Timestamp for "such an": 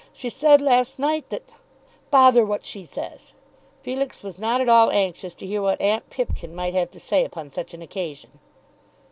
7.51-7.83